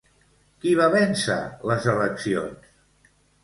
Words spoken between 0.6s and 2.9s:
Qui va vèncer les eleccions?